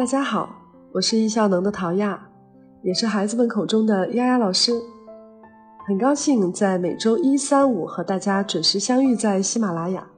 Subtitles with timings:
[0.00, 0.48] 大家好，
[0.92, 2.26] 我是易效能的陶亚，
[2.82, 4.72] 也是孩子们口中的丫丫老师。
[5.86, 10.08] 很高兴在每周一、三、五和大家准时相遇在喜马拉雅。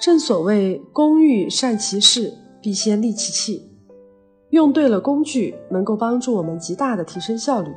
[0.00, 3.70] 正所谓“工欲善其事，必先利其器”，
[4.50, 7.70] 用对了工具，能够帮助我们极大的提升效率。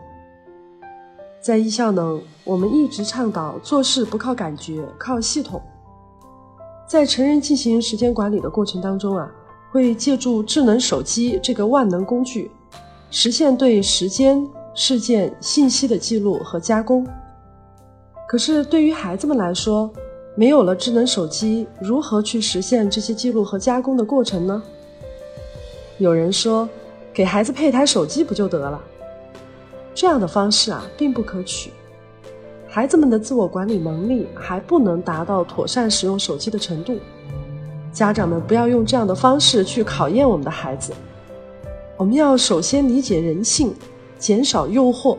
[1.40, 5.62] 在易效能，我们一直倡导做事不靠感觉，靠系统。
[6.88, 9.32] 在成人进行时间管理的过程当中啊。
[9.72, 12.50] 会借助智能手机这个万能工具，
[13.12, 17.06] 实现对时间、事件、信息的记录和加工。
[18.28, 19.90] 可是对于孩子们来说，
[20.36, 24.62] 没有了智能手机，如何去实现这些记录和加工的过程呢？
[25.98, 26.68] 有人说，
[27.14, 28.80] 给孩子配台手机不就得了？
[29.96, 31.72] 这样的方式啊，并不可取。
[32.68, 37.00] 孩子们的自我管理能力还不能达到妥善使用手机的程度。
[37.98, 40.94] 家长们不要用这样的方式去考验我们的孩子。
[41.98, 43.74] 我们要首先理解人性，
[44.20, 45.18] 减少诱惑。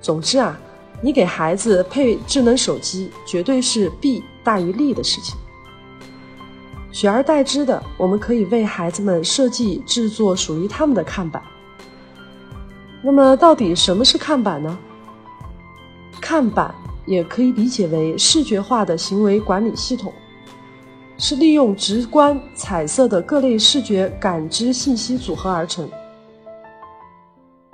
[0.00, 0.56] 总之啊，
[1.00, 5.36] 你给孩子配智能手机，绝对是弊大于利的事情。
[6.92, 11.42] 取而代之的，我们可以为孩子们设计制作属于他们的看板。
[13.02, 14.78] 那么，到底什么是看板呢？
[16.20, 16.72] 看板
[17.06, 20.12] 也可以理解为视觉化的行为管理系统。
[21.22, 25.86] 是利用直观彩色的各类视觉感知信息组合而成。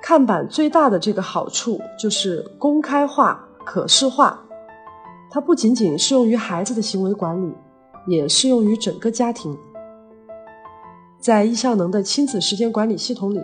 [0.03, 4.43] 看板最大的这个好处就是公开化、可视化，
[5.31, 7.55] 它不仅仅适用于孩子的行为管理，
[8.09, 9.57] 也适用于整个家庭。
[11.21, 13.41] 在易效能的亲子时间管理系统里，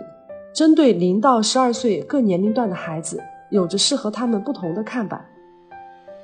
[0.53, 5.25] 针对零到十二岁各年龄段的孩子，有着适合他们不同的看板。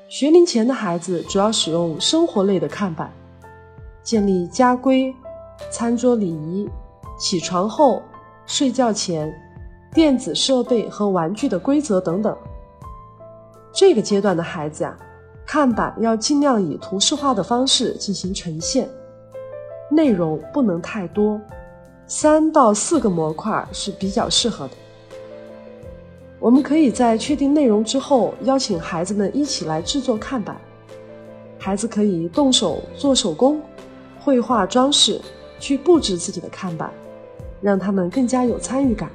[0.09, 3.09] 学龄前的孩子主要使用生活类的看板。
[4.03, 5.13] 建立家规、
[5.69, 6.67] 餐桌礼仪、
[7.19, 8.01] 起床后、
[8.45, 9.33] 睡觉前、
[9.93, 12.35] 电子设备和玩具的规则等等。
[13.71, 14.97] 这个阶段的孩子呀，
[15.45, 18.89] 看板要尽量以图示化的方式进行呈现，
[19.91, 21.39] 内容不能太多，
[22.07, 24.73] 三到四个模块是比较适合的。
[26.39, 30.59] 我们可以在确定内容之后，邀请孩子们一起来制作看板，
[31.59, 33.61] 孩子可以动手做手工。
[34.29, 35.19] 绘画装饰，
[35.59, 36.93] 去布置自己的看板，
[37.61, 39.09] 让他们更加有参与感。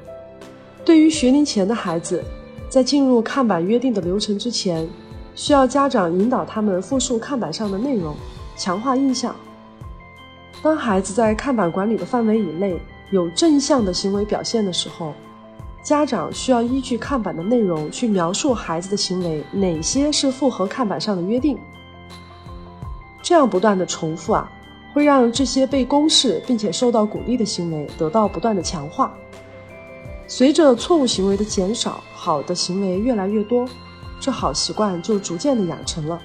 [0.85, 2.21] 对于学龄前的孩子，
[2.69, 4.89] 在进入看板约定的流程之前，
[5.37, 8.17] 需要家长引导他们复述看板上的内容，
[8.57, 9.37] 强化印象。
[10.61, 12.77] 当孩子在看板管理的范围以内
[13.13, 15.13] 有正向的行为表现的时候，
[15.81, 21.57] 家长需要依据看板的内容去描述孩子的行为哪些是符合看板上的约定。
[23.23, 24.51] 这样不断的重复啊。
[24.95, 29.13] 会让这些被公示并且受到鼓励的行为得到不断的强化。
[30.27, 33.69] 随着错误行为的减少，好的行为越来越多，
[34.19, 36.19] 这好习惯就逐渐的养成了。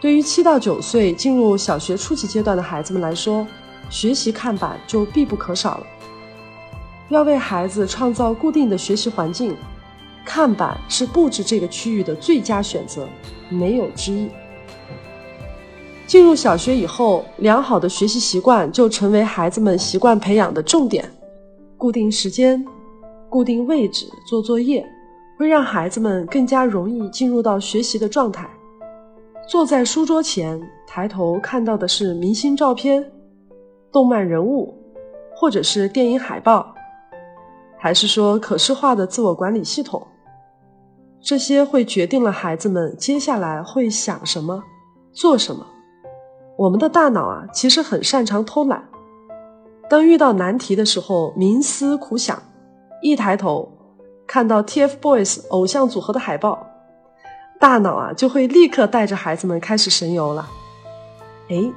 [0.00, 3.44] 对于七到九岁进入小学初级阶段的孩子们来说，
[3.88, 5.86] 学习看板就必不可少了。
[7.08, 9.56] 要为孩子创造固定的学习环境，
[10.24, 13.08] 看板是布置这个区域的最佳选择，
[13.48, 14.28] 没有之一。
[16.06, 21.10] 进入小学以后，良好的学习习惯就成为孩子们习惯培养的重点。
[21.76, 22.64] 固定时间、
[23.28, 24.86] 固定位置做作业，
[25.36, 28.48] 会让孩子们更加容易进入到学习的状态。
[29.48, 33.04] 坐在书桌前，抬头看到的是明星照片、
[33.92, 34.74] 动漫人物，
[35.34, 36.72] 或者是电影海报，
[37.76, 40.06] 还是说可视化的自我管理系统？
[41.20, 44.62] 这些会决定了孩子们接下来会想什么、
[45.12, 45.66] 做什么。
[46.56, 48.82] 我们的大脑啊，其实很擅长偷懒。
[49.90, 52.42] 当遇到难题的时候，冥思苦想，
[53.02, 53.70] 一抬头
[54.26, 56.66] 看到 TFBOYS 偶像组合的海报，
[57.60, 60.48] 大脑啊就会立刻带着孩子们开始神游了。
[61.50, 61.70] 哎，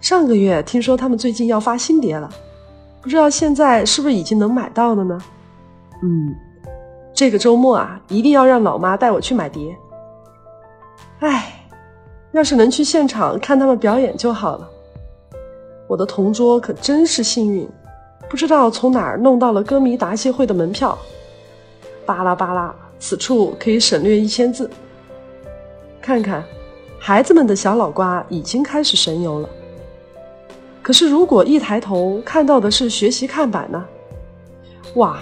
[0.00, 2.30] 上个月听说他们最近要发新碟了，
[3.02, 5.20] 不知道现在是不是已经能买到了呢？
[6.02, 6.34] 嗯，
[7.12, 9.76] 这个周末啊，一定要让老妈带我去买碟。
[11.18, 11.55] 哎。
[12.36, 14.70] 要是能去现场看他们表演就好了。
[15.86, 17.66] 我的同桌可真是幸运，
[18.28, 20.98] 不知道从哪儿弄到了歌迷答谢会的门票。
[22.04, 24.68] 巴拉巴拉，此处可以省略一千字。
[26.02, 26.44] 看看，
[26.98, 29.48] 孩子们的小脑瓜已经开始神游了。
[30.82, 33.82] 可是如果一抬头看到的是学习看板呢？
[34.96, 35.18] 哇，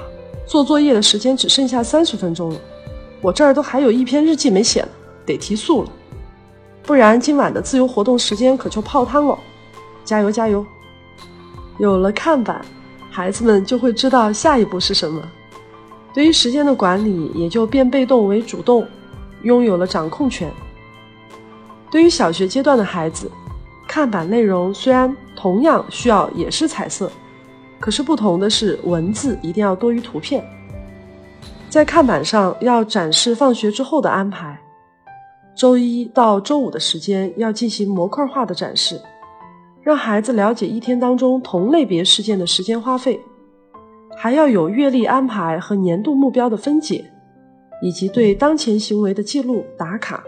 [0.46, 2.60] 做作业的时间只剩下三十分钟了，
[3.22, 4.88] 我这儿都还有一篇日记没写呢，
[5.24, 5.88] 得提速了。
[6.86, 9.38] 不然今晚的自由活动时间可就泡汤了，
[10.04, 10.64] 加油加油！
[11.78, 12.64] 有了看板，
[13.10, 15.22] 孩子们就会知道下一步是什么。
[16.12, 18.86] 对于时间的管理，也就变被动为主动，
[19.42, 20.52] 拥有了掌控权。
[21.90, 23.30] 对于小学阶段的孩子，
[23.88, 27.10] 看板内容虽然同样需要也是彩色，
[27.80, 30.44] 可是不同的是，文字一定要多于图片。
[31.70, 34.56] 在看板上要展示放学之后的安排，
[35.54, 39.00] 周一到周五的时间要进行模块化的展示，
[39.82, 43.20] 让孩子了解一天当中同类别事件的时间花费。
[44.16, 47.04] 还要有月历安排和年度目标的分解，
[47.82, 50.22] 以及对当前行为的记录打卡。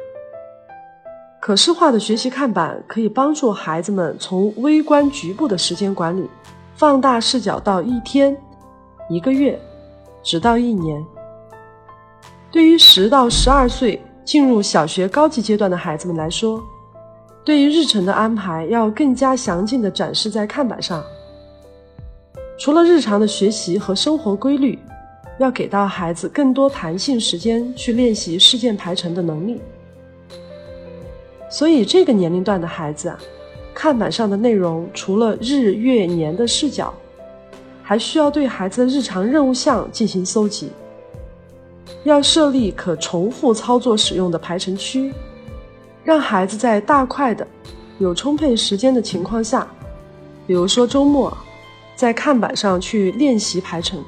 [1.40, 6.28] 可视化的学习看板可以帮助孩子们从微观局部的时间管理，
[6.75, 8.37] 放大视角到一天、
[9.08, 9.56] 一个月，
[10.23, 11.05] 直到一年。
[12.50, 16.61] 对于十到十二岁进入小学高级阶段的孩子们来说，
[17.44, 21.02] 对于日程的安排要更加详尽地展示在看板上。
[22.58, 24.76] 除了日常的学习和生活规律，
[25.38, 29.61] 要给到孩子更多弹性时间去练习事件排程的能力。
[31.49, 33.17] 所以，这个年龄段的孩子啊，
[33.73, 36.93] 看板上的内容除了日、月、年的视角，
[37.81, 40.73] 还需要对孩子的日常任务项进行搜集。
[42.05, 45.12] 要设立可重复操作使用的排程区，
[46.05, 47.47] 让孩子在大块的、
[47.99, 49.67] 有充沛时间的情况下，
[50.47, 51.37] 比如说周末。
[51.97, 54.05] 在看板上去练习排程。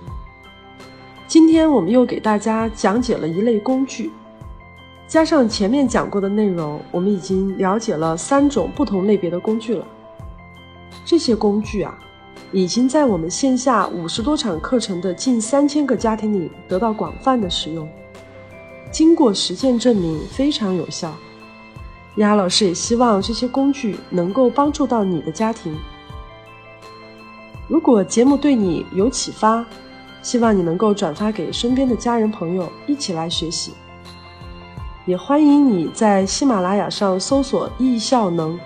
[1.26, 4.10] 今天我们又给大家讲解了一类工具，
[5.06, 9.86] 加上前面讲过的内容，我们已经了解了三种不同类别的工具了。
[11.02, 11.98] 这些工具啊，
[12.50, 17.86] 已经在我们线下五十多场课程的近三千个家庭里得到广泛的使用，
[18.90, 21.14] 经过实践证明非常有效。
[22.16, 25.76] 丫老师也希望这些工具能够帮助到你的家庭。
[27.68, 29.64] 如果节目对你有启发，
[30.22, 33.72] 希望你能够转发给身边的家人朋友一起来学习。
[35.04, 38.58] 也欢迎你在喜马拉雅上搜索“易效能”，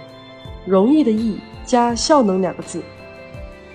[0.64, 2.80] 容易的易加效能两个字，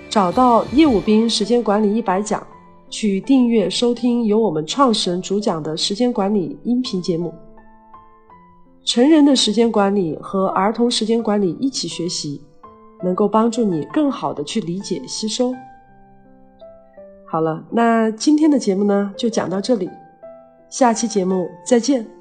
[0.10, 2.46] 找到叶武斌时间管理一百讲，
[2.90, 7.34] 去订阅收听由我们创始人主讲的时间管理音频节目。
[8.84, 12.42] 成人的时间管理和儿童时间管理一起学习。
[13.04, 15.54] 能够帮助你更好的去理解吸收。
[17.28, 19.88] 好了，那今天的节目呢就讲到这里，
[20.68, 22.17] 下期节目再见。